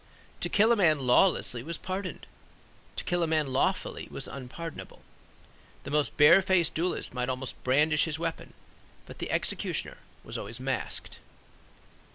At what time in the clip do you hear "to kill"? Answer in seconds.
0.39-0.71, 2.95-3.21